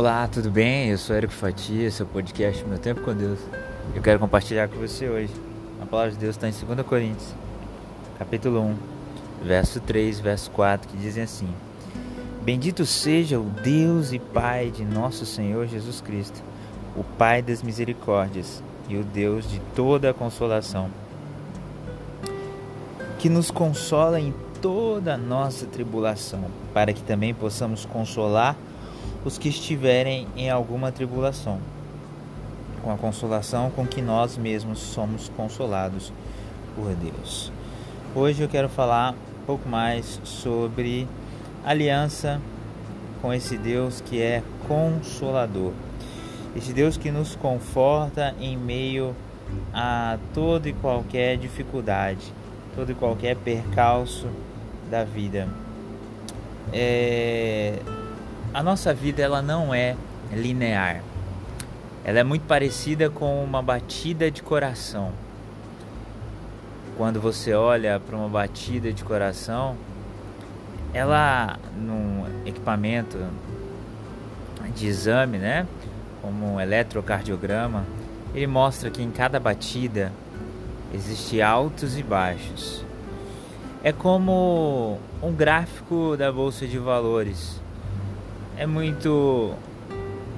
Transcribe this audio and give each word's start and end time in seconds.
Olá, 0.00 0.26
tudo 0.26 0.50
bem? 0.50 0.88
Eu 0.88 0.96
sou 0.96 1.14
Érico 1.14 1.34
Fatia, 1.34 1.90
seu 1.90 2.06
podcast 2.06 2.64
Meu 2.64 2.78
Tempo 2.78 3.02
com 3.02 3.14
Deus. 3.14 3.38
Eu 3.94 4.00
quero 4.00 4.18
compartilhar 4.18 4.66
com 4.66 4.76
você 4.76 5.06
hoje. 5.06 5.30
A 5.78 5.84
palavra 5.84 6.12
de 6.12 6.16
Deus 6.16 6.36
está 6.36 6.48
em 6.48 6.52
2 6.52 6.86
Coríntios, 6.86 7.34
capítulo 8.18 8.62
1, 8.62 8.76
verso 9.44 9.78
3, 9.78 10.18
verso 10.20 10.50
4, 10.52 10.88
que 10.88 10.96
dizem 10.96 11.24
assim: 11.24 11.48
Bendito 12.40 12.86
seja 12.86 13.38
o 13.38 13.44
Deus 13.44 14.10
e 14.10 14.18
Pai 14.18 14.70
de 14.70 14.86
nosso 14.86 15.26
Senhor 15.26 15.66
Jesus 15.66 16.00
Cristo, 16.00 16.42
o 16.96 17.04
Pai 17.04 17.42
das 17.42 17.62
misericórdias 17.62 18.62
e 18.88 18.96
o 18.96 19.04
Deus 19.04 19.46
de 19.46 19.60
toda 19.76 20.08
a 20.08 20.14
consolação, 20.14 20.88
que 23.18 23.28
nos 23.28 23.50
consola 23.50 24.18
em 24.18 24.32
toda 24.62 25.12
a 25.12 25.18
nossa 25.18 25.66
tribulação, 25.66 26.46
para 26.72 26.90
que 26.90 27.02
também 27.02 27.34
possamos 27.34 27.84
consolar 27.84 28.56
os 29.24 29.36
que 29.36 29.48
estiverem 29.48 30.26
em 30.36 30.50
alguma 30.50 30.90
tribulação, 30.90 31.60
com 32.82 32.90
a 32.90 32.96
consolação 32.96 33.70
com 33.70 33.86
que 33.86 34.00
nós 34.00 34.36
mesmos 34.36 34.78
somos 34.78 35.30
consolados 35.36 36.12
por 36.74 36.94
Deus. 36.94 37.52
Hoje 38.14 38.42
eu 38.42 38.48
quero 38.48 38.68
falar 38.68 39.12
um 39.12 39.46
pouco 39.46 39.68
mais 39.68 40.20
sobre 40.24 41.06
aliança 41.64 42.40
com 43.20 43.32
esse 43.32 43.56
Deus 43.56 44.00
que 44.00 44.20
é 44.20 44.42
consolador. 44.66 45.72
Esse 46.56 46.72
Deus 46.72 46.96
que 46.96 47.10
nos 47.10 47.36
conforta 47.36 48.34
em 48.40 48.56
meio 48.56 49.14
a 49.72 50.18
toda 50.34 50.68
e 50.68 50.72
qualquer 50.72 51.36
dificuldade, 51.36 52.32
todo 52.74 52.90
e 52.90 52.94
qualquer 52.94 53.36
percalço 53.36 54.26
da 54.90 55.04
vida. 55.04 55.48
É, 56.72 57.78
a 58.52 58.62
nossa 58.62 58.92
vida 58.92 59.22
ela 59.22 59.40
não 59.40 59.72
é 59.72 59.96
linear. 60.32 61.02
Ela 62.04 62.20
é 62.20 62.24
muito 62.24 62.46
parecida 62.46 63.08
com 63.08 63.44
uma 63.44 63.62
batida 63.62 64.30
de 64.30 64.42
coração. 64.42 65.12
Quando 66.96 67.20
você 67.20 67.54
olha 67.54 68.00
para 68.00 68.16
uma 68.16 68.28
batida 68.28 68.92
de 68.92 69.04
coração, 69.04 69.76
ela 70.92 71.58
num 71.76 72.24
equipamento 72.44 73.18
de 74.74 74.86
exame, 74.86 75.38
né, 75.38 75.66
como 76.20 76.54
um 76.54 76.60
eletrocardiograma, 76.60 77.84
ele 78.34 78.46
mostra 78.46 78.90
que 78.90 79.02
em 79.02 79.10
cada 79.10 79.38
batida 79.38 80.12
existe 80.92 81.40
altos 81.40 81.96
e 81.96 82.02
baixos. 82.02 82.84
É 83.82 83.92
como 83.92 84.98
um 85.22 85.32
gráfico 85.32 86.16
da 86.16 86.30
bolsa 86.30 86.66
de 86.66 86.78
valores 86.78 87.60
é 88.60 88.66
muito 88.66 89.54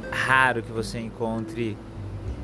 raro 0.09 0.62
que 0.62 0.70
você 0.70 1.01
encontre 1.01 1.77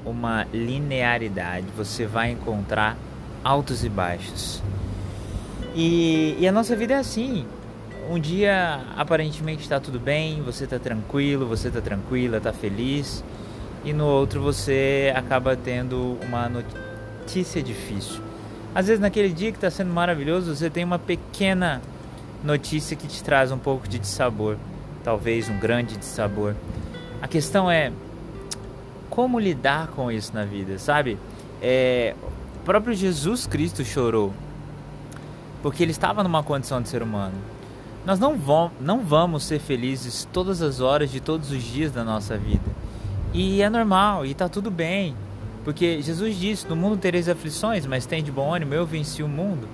uma 0.04 0.44
linearidade. 0.52 1.66
Você 1.76 2.04
vai 2.04 2.32
encontrar 2.32 2.96
altos 3.44 3.84
e 3.84 3.88
baixos. 3.88 4.60
E, 5.76 6.36
e 6.36 6.48
a 6.48 6.50
nossa 6.50 6.74
vida 6.74 6.94
é 6.94 6.96
assim. 6.96 7.46
Um 8.10 8.18
dia 8.18 8.80
aparentemente 8.96 9.62
está 9.62 9.78
tudo 9.78 10.00
bem, 10.00 10.42
você 10.42 10.64
está 10.64 10.80
tranquilo, 10.80 11.46
você 11.46 11.68
está 11.68 11.80
tranquila, 11.80 12.38
está 12.38 12.52
feliz, 12.52 13.22
e 13.84 13.92
no 13.92 14.06
outro 14.06 14.40
você 14.40 15.12
acaba 15.14 15.54
tendo 15.54 16.18
uma 16.26 16.48
notícia 16.48 17.62
difícil. 17.62 18.20
Às 18.74 18.88
vezes 18.88 19.00
naquele 19.00 19.28
dia 19.28 19.52
que 19.52 19.58
está 19.58 19.70
sendo 19.70 19.92
maravilhoso, 19.92 20.56
você 20.56 20.68
tem 20.68 20.82
uma 20.82 20.98
pequena 20.98 21.80
notícia 22.42 22.96
que 22.96 23.06
te 23.06 23.22
traz 23.22 23.52
um 23.52 23.58
pouco 23.58 23.86
de 23.86 24.00
dissabor 24.00 24.56
talvez 25.02 25.48
um 25.48 25.58
grande 25.58 25.96
dissabor. 25.96 26.54
A 27.20 27.28
questão 27.28 27.70
é 27.70 27.92
como 29.10 29.38
lidar 29.38 29.88
com 29.88 30.10
isso 30.10 30.32
na 30.34 30.44
vida, 30.44 30.78
sabe? 30.78 31.19
É, 31.60 32.14
o 32.56 32.64
próprio 32.64 32.94
Jesus 32.94 33.47
Cristo 33.47 33.84
chorou 33.84 34.32
porque 35.62 35.82
ele 35.82 35.91
estava 35.91 36.22
numa 36.22 36.42
condição 36.42 36.81
de 36.81 36.88
ser 36.88 37.03
humano. 37.03 37.34
Nós 38.06 38.19
não, 38.19 38.36
vamos, 38.36 38.72
não 38.81 39.00
vamos 39.00 39.44
ser 39.44 39.59
felizes 39.59 40.26
todas 40.32 40.62
as 40.62 40.81
horas 40.81 41.10
de 41.10 41.20
todos 41.20 41.50
os 41.50 41.62
dias 41.62 41.92
da 41.92 42.04
nossa 42.04 42.36
vida. 42.38 42.65
E 43.34 43.60
é 43.60 43.69
normal, 43.69 44.25
e 44.25 44.30
está 44.30 44.48
tudo 44.48 44.70
bem. 44.70 45.15
Porque 45.65 46.00
Jesus 46.00 46.36
disse: 46.36 46.66
No 46.69 46.76
mundo 46.76 46.97
tereis 46.97 47.28
aflições, 47.28 47.84
mas 47.84 48.06
tem 48.06 48.22
de 48.22 48.30
bom 48.30 48.54
ânimo, 48.54 48.72
eu 48.72 48.86
venci 48.86 49.22
o 49.22 49.28
mundo. 49.28 49.69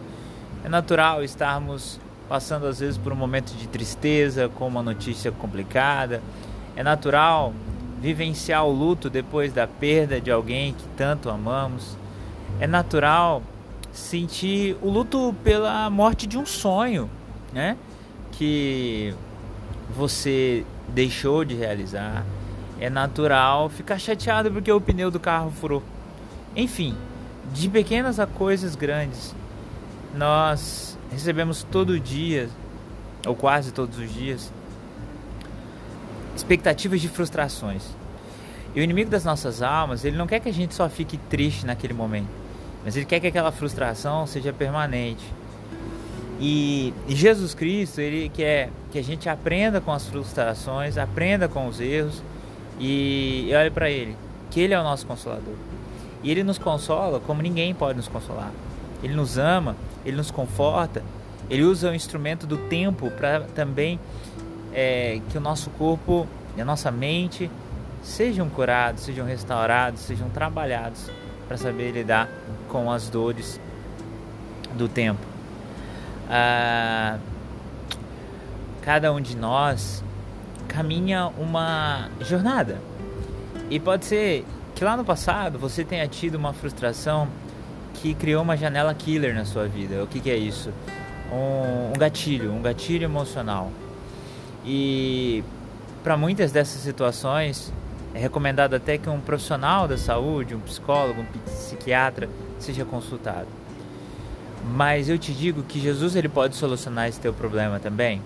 É 0.64 0.68
natural 0.68 1.22
estarmos 1.22 2.00
passando 2.28 2.66
às 2.66 2.80
vezes 2.80 2.98
por 2.98 3.12
um 3.12 3.16
momento 3.16 3.54
de 3.54 3.68
tristeza, 3.68 4.48
com 4.48 4.66
uma 4.66 4.82
notícia 4.82 5.30
complicada. 5.30 6.22
É 6.76 6.82
natural 6.82 7.52
vivenciar 8.00 8.64
o 8.66 8.72
luto 8.72 9.08
depois 9.08 9.52
da 9.52 9.66
perda 9.66 10.20
de 10.20 10.30
alguém 10.30 10.74
que 10.74 10.86
tanto 10.96 11.30
amamos. 11.30 11.96
É 12.60 12.66
natural 12.66 13.42
sentir 13.92 14.76
o 14.82 14.90
luto 14.90 15.34
pela 15.44 15.88
morte 15.88 16.26
de 16.26 16.36
um 16.36 16.44
sonho, 16.44 17.08
né? 17.52 17.76
Que 18.32 19.14
você 19.94 20.66
deixou 20.88 21.44
de 21.44 21.54
realizar. 21.54 22.24
É 22.80 22.90
natural 22.90 23.68
ficar 23.68 23.98
chateado 23.98 24.50
porque 24.50 24.70
o 24.70 24.80
pneu 24.80 25.10
do 25.10 25.20
carro 25.20 25.50
furou. 25.50 25.82
Enfim, 26.56 26.94
de 27.52 27.68
pequenas 27.68 28.18
a 28.18 28.26
coisas 28.26 28.74
grandes, 28.74 29.34
nós 30.14 30.93
recebemos 31.14 31.62
todo 31.62 31.98
dia, 31.98 32.48
ou 33.26 33.34
quase 33.34 33.72
todos 33.72 33.98
os 33.98 34.12
dias, 34.12 34.52
expectativas 36.36 37.00
de 37.00 37.08
frustrações. 37.08 37.82
E 38.74 38.80
o 38.80 38.82
inimigo 38.82 39.10
das 39.10 39.24
nossas 39.24 39.62
almas, 39.62 40.04
ele 40.04 40.16
não 40.16 40.26
quer 40.26 40.40
que 40.40 40.48
a 40.48 40.52
gente 40.52 40.74
só 40.74 40.88
fique 40.88 41.16
triste 41.16 41.64
naquele 41.64 41.94
momento, 41.94 42.28
mas 42.84 42.96
ele 42.96 43.06
quer 43.06 43.20
que 43.20 43.26
aquela 43.26 43.52
frustração 43.52 44.26
seja 44.26 44.52
permanente. 44.52 45.24
E, 46.40 46.92
e 47.06 47.14
Jesus 47.14 47.54
Cristo, 47.54 48.00
ele 48.00 48.28
quer 48.28 48.70
que 48.90 48.98
a 48.98 49.02
gente 49.02 49.28
aprenda 49.28 49.80
com 49.80 49.92
as 49.92 50.06
frustrações, 50.06 50.98
aprenda 50.98 51.48
com 51.48 51.68
os 51.68 51.80
erros 51.80 52.22
e, 52.78 53.46
e 53.48 53.54
olhe 53.54 53.70
para 53.70 53.88
ele, 53.88 54.16
que 54.50 54.60
ele 54.60 54.74
é 54.74 54.80
o 54.80 54.82
nosso 54.82 55.06
consolador. 55.06 55.54
E 56.22 56.30
ele 56.30 56.42
nos 56.42 56.58
consola 56.58 57.20
como 57.20 57.40
ninguém 57.40 57.72
pode 57.74 57.96
nos 57.96 58.08
consolar. 58.08 58.50
Ele 59.02 59.14
nos 59.14 59.38
ama, 59.38 59.76
ele 60.04 60.16
nos 60.16 60.30
conforta, 60.30 61.02
ele 61.48 61.62
usa 61.62 61.90
o 61.90 61.94
instrumento 61.94 62.46
do 62.46 62.56
tempo 62.56 63.10
para 63.10 63.40
também 63.40 63.98
é, 64.72 65.20
que 65.30 65.38
o 65.38 65.40
nosso 65.40 65.70
corpo 65.70 66.26
e 66.56 66.60
a 66.60 66.64
nossa 66.64 66.90
mente 66.90 67.50
sejam 68.02 68.48
curados, 68.48 69.02
sejam 69.02 69.26
restaurados, 69.26 70.00
sejam 70.02 70.28
trabalhados 70.30 71.10
para 71.48 71.56
saber 71.56 71.92
lidar 71.92 72.28
com 72.68 72.90
as 72.90 73.08
dores 73.08 73.60
do 74.74 74.88
tempo. 74.88 75.20
Ah, 76.28 77.18
cada 78.82 79.12
um 79.12 79.20
de 79.20 79.36
nós 79.36 80.02
caminha 80.68 81.28
uma 81.38 82.08
jornada 82.20 82.80
e 83.70 83.78
pode 83.78 84.04
ser 84.04 84.44
que 84.74 84.84
lá 84.84 84.96
no 84.96 85.04
passado 85.04 85.58
você 85.58 85.84
tenha 85.84 86.06
tido 86.08 86.34
uma 86.34 86.52
frustração 86.52 87.28
que 88.04 88.12
criou 88.12 88.42
uma 88.42 88.54
janela 88.54 88.92
killer 88.92 89.34
na 89.34 89.46
sua 89.46 89.66
vida. 89.66 90.04
O 90.04 90.06
que, 90.06 90.20
que 90.20 90.30
é 90.30 90.36
isso? 90.36 90.70
Um, 91.32 91.92
um 91.94 91.98
gatilho, 91.98 92.52
um 92.52 92.60
gatilho 92.60 93.04
emocional. 93.04 93.72
E 94.62 95.42
para 96.02 96.14
muitas 96.14 96.52
dessas 96.52 96.82
situações 96.82 97.72
é 98.12 98.18
recomendado 98.18 98.74
até 98.74 98.98
que 98.98 99.08
um 99.08 99.18
profissional 99.20 99.88
da 99.88 99.96
saúde, 99.96 100.54
um 100.54 100.60
psicólogo, 100.60 101.22
um 101.22 101.24
psiquiatra, 101.46 102.28
seja 102.58 102.84
consultado. 102.84 103.48
Mas 104.76 105.08
eu 105.08 105.16
te 105.16 105.32
digo 105.32 105.62
que 105.62 105.80
Jesus 105.80 106.14
ele 106.14 106.28
pode 106.28 106.56
solucionar 106.56 107.08
esse 107.08 107.18
teu 107.18 107.32
problema 107.32 107.80
também, 107.80 108.20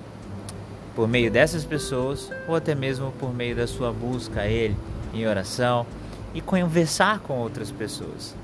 por 0.97 1.07
meio 1.07 1.31
dessas 1.31 1.65
pessoas 1.65 2.33
ou 2.49 2.57
até 2.57 2.75
mesmo 2.75 3.13
por 3.13 3.33
meio 3.33 3.55
da 3.55 3.69
sua 3.69 3.93
busca 3.93 4.41
a 4.41 4.49
Ele 4.49 4.77
em 5.15 5.25
oração 5.25 5.87
e 6.35 6.41
conversar 6.41 7.21
com 7.21 7.35
outras 7.35 7.71
pessoas. 7.71 8.35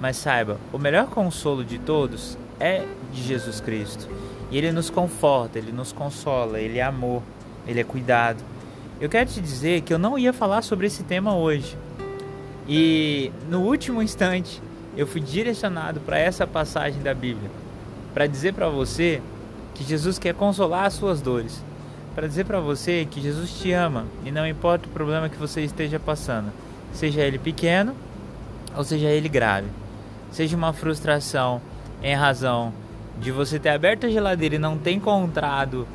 Mas 0.00 0.16
saiba, 0.16 0.58
o 0.72 0.78
melhor 0.78 1.06
consolo 1.06 1.64
de 1.64 1.78
todos 1.78 2.36
é 2.60 2.84
de 3.12 3.22
Jesus 3.22 3.60
Cristo. 3.60 4.08
E 4.50 4.58
ele 4.58 4.70
nos 4.70 4.90
conforta, 4.90 5.58
ele 5.58 5.72
nos 5.72 5.92
consola, 5.92 6.60
ele 6.60 6.78
é 6.78 6.82
amor, 6.82 7.22
ele 7.66 7.80
é 7.80 7.84
cuidado. 7.84 8.42
Eu 9.00 9.08
quero 9.08 9.28
te 9.28 9.40
dizer 9.40 9.80
que 9.82 9.92
eu 9.92 9.98
não 9.98 10.18
ia 10.18 10.32
falar 10.32 10.62
sobre 10.62 10.86
esse 10.86 11.02
tema 11.02 11.34
hoje. 11.34 11.76
E 12.68 13.32
no 13.48 13.62
último 13.62 14.02
instante, 14.02 14.62
eu 14.96 15.06
fui 15.06 15.20
direcionado 15.20 16.00
para 16.00 16.18
essa 16.18 16.46
passagem 16.46 17.02
da 17.02 17.14
Bíblia, 17.14 17.50
para 18.12 18.26
dizer 18.26 18.54
para 18.54 18.68
você 18.68 19.20
que 19.74 19.84
Jesus 19.84 20.18
quer 20.18 20.34
consolar 20.34 20.86
as 20.86 20.94
suas 20.94 21.20
dores, 21.20 21.62
para 22.14 22.26
dizer 22.26 22.44
para 22.44 22.60
você 22.60 23.06
que 23.10 23.20
Jesus 23.20 23.50
te 23.58 23.72
ama 23.72 24.06
e 24.24 24.30
não 24.30 24.46
importa 24.46 24.86
o 24.88 24.90
problema 24.90 25.28
que 25.28 25.36
você 25.36 25.62
esteja 25.62 26.00
passando, 26.00 26.50
seja 26.92 27.20
ele 27.20 27.38
pequeno 27.38 27.94
ou 28.74 28.82
seja 28.84 29.08
ele 29.08 29.28
grave 29.28 29.68
seja 30.30 30.56
uma 30.56 30.72
frustração 30.72 31.60
em 32.02 32.14
razão 32.14 32.72
de 33.18 33.30
você 33.30 33.58
ter 33.58 33.70
aberto 33.70 34.06
a 34.06 34.10
geladeira 34.10 34.56
e 34.56 34.58
não 34.58 34.76
ter 34.76 34.92
encontrado 34.92 35.86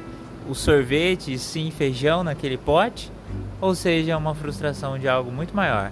o 0.50 0.56
sorvete, 0.56 1.38
sim 1.38 1.72
feijão 1.72 2.24
naquele 2.24 2.58
pote, 2.58 3.12
ou 3.60 3.76
seja 3.76 4.18
uma 4.18 4.34
frustração 4.34 4.98
de 4.98 5.08
algo 5.08 5.32
muito 5.32 5.56
maior. 5.56 5.92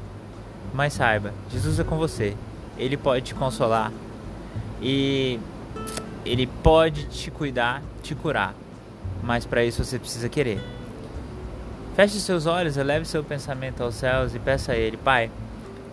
Mas 0.73 0.93
saiba, 0.93 1.33
Jesus 1.51 1.79
é 1.79 1.83
com 1.83 1.97
você. 1.97 2.35
Ele 2.77 2.97
pode 2.97 3.25
te 3.25 3.35
consolar 3.35 3.91
e 4.81 5.39
ele 6.25 6.47
pode 6.47 7.05
te 7.05 7.29
cuidar, 7.29 7.81
te 8.01 8.15
curar. 8.15 8.53
Mas 9.21 9.45
para 9.45 9.63
isso 9.63 9.83
você 9.83 9.99
precisa 9.99 10.29
querer. 10.29 10.59
Feche 11.95 12.19
seus 12.19 12.45
olhos, 12.45 12.77
eleve 12.77 13.05
seu 13.05 13.23
pensamento 13.23 13.83
aos 13.83 13.95
céus 13.95 14.33
e 14.33 14.39
peça 14.39 14.71
a 14.71 14.75
Ele, 14.75 14.95
Pai, 14.95 15.29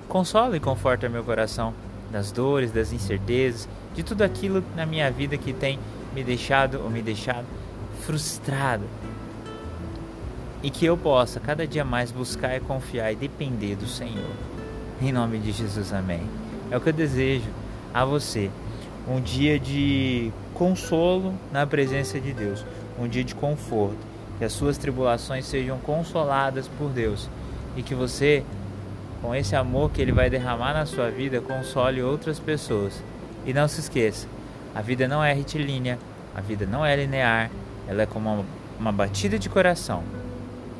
consola 0.09 0.57
e 0.57 0.61
conforta 0.61 1.09
meu 1.09 1.25
coração 1.25 1.75
das 2.11 2.31
dores, 2.31 2.71
das 2.71 2.93
incertezas, 2.93 3.69
de 3.95 4.03
tudo 4.03 4.23
aquilo 4.23 4.63
na 4.75 4.87
minha 4.87 5.11
vida 5.11 5.37
que 5.37 5.53
tem 5.53 5.79
me 6.15 6.23
deixado 6.23 6.81
ou 6.83 6.91
me 6.91 7.03
deixado 7.03 7.47
frustrado. 8.03 8.85
E 10.63 10.71
que 10.71 10.87
eu 10.87 10.97
possa 10.97 11.39
cada 11.39 11.67
dia 11.67 11.85
mais 11.85 12.11
buscar 12.11 12.57
e 12.57 12.61
confiar 12.61 13.13
e 13.13 13.17
depender 13.17 13.77
do 13.77 13.87
Senhor. 13.87 14.31
Em 15.01 15.13
nome 15.13 15.39
de 15.39 15.53
Jesus, 15.53 15.93
amém. 15.93 16.23
É 16.71 16.77
o 16.77 16.81
que 16.81 16.89
eu 16.89 16.93
desejo 16.93 17.51
a 17.93 18.05
você. 18.05 18.51
Um 19.09 19.21
dia 19.21 19.59
de 19.59 20.33
consolo 20.55 21.35
na 21.53 21.67
presença 21.67 22.19
de 22.19 22.33
Deus, 22.33 22.65
um 22.99 23.07
dia 23.07 23.23
de 23.23 23.35
conforto, 23.35 23.99
que 24.39 24.45
as 24.45 24.53
suas 24.53 24.79
tribulações 24.79 25.45
sejam 25.45 25.79
consoladas 25.79 26.67
por 26.67 26.89
Deus 26.89 27.29
e 27.77 27.83
que 27.83 27.95
você, 27.95 28.43
com 29.21 29.35
esse 29.35 29.57
amor 29.57 29.91
que 29.91 30.01
Ele 30.01 30.13
vai 30.13 30.31
derramar 30.31 30.73
na 30.73 30.87
sua 30.87 31.11
vida, 31.11 31.41
console 31.41 32.03
outras 32.03 32.39
pessoas. 32.39 33.03
E 33.45 33.53
não 33.53 33.69
se 33.69 33.81
esqueça, 33.81 34.27
a 34.75 34.83
vida 34.83 35.09
não 35.09 35.23
é 35.23 35.33
retilínea, 35.33 35.99
a 36.35 36.41
vida 36.41 36.67
não 36.67 36.85
é 36.85 36.95
linear, 36.95 37.51
ela 37.89 38.03
é 38.03 38.07
como 38.07 38.33
uma, 38.33 38.45
uma 38.79 38.93
batida 38.93 39.39
de 39.39 39.49
coração 39.49 40.03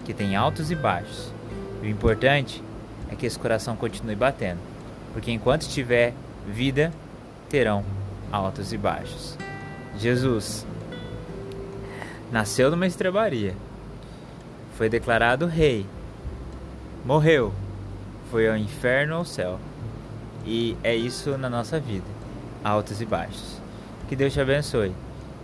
que 0.05 0.13
tem 0.13 0.37
altos 0.37 0.71
e 0.71 0.75
baixos. 0.75 1.33
E 1.83 1.87
o 1.87 1.91
importante 1.91 2.63
é 3.11 3.15
que 3.15 3.27
esse 3.27 3.39
coração 3.39 3.77
continue 3.77 4.15
batendo, 4.15 4.61
porque 5.13 5.31
enquanto 5.33 5.69
tiver 5.69 6.13
vida, 6.47 6.93
terão 7.49 7.85
altos 8.31 8.73
e 8.73 8.77
baixos. 8.77 9.37
Jesus 9.99 10.67
nasceu 12.31 12.71
numa 12.71 12.87
estrebaria, 12.87 13.55
foi 14.77 14.89
declarado 14.89 15.47
rei, 15.47 15.87
morreu, 17.05 17.53
foi 18.31 18.49
ao 18.49 18.57
inferno 18.57 19.15
ou 19.15 19.19
ao 19.21 19.25
céu, 19.25 19.59
e 20.45 20.77
é 20.83 20.95
isso 20.95 21.37
na 21.37 21.51
nossa 21.51 21.79
vida, 21.81 22.07
altos 22.63 23.01
e 23.01 23.05
baixos. 23.05 23.61
Que 24.09 24.17
Deus 24.17 24.33
te 24.33 24.41
abençoe, 24.41 24.93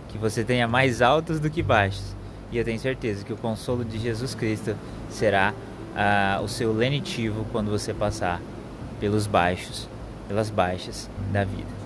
que 0.09 0.17
você 0.17 0.43
tenha 0.43 0.67
mais 0.67 1.01
altos 1.01 1.39
do 1.39 1.49
que 1.49 1.61
baixos, 1.61 2.15
e 2.51 2.57
eu 2.57 2.63
tenho 2.63 2.79
certeza 2.79 3.25
que 3.25 3.33
o 3.33 3.37
consolo 3.37 3.83
de 3.83 3.97
Jesus 3.99 4.35
Cristo 4.35 4.75
será 5.09 5.53
ah, 5.95 6.39
o 6.43 6.47
seu 6.47 6.71
lenitivo 6.71 7.45
quando 7.51 7.69
você 7.69 7.93
passar 7.93 8.39
pelos 8.99 9.27
baixos, 9.27 9.87
pelas 10.27 10.49
baixas 10.49 11.09
da 11.31 11.43
vida. 11.43 11.82